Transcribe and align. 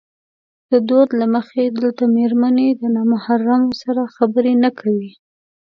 د 0.71 0.73
دود 0.89 1.09
له 1.19 1.25
مخې 1.35 1.63
دلته 1.77 2.03
مېرمنې 2.17 2.67
د 2.81 2.83
نامحرمو 2.95 3.71
سره 3.81 4.01
خبرې 4.15 4.53
نه 4.63 4.69
کوي. 4.79 5.11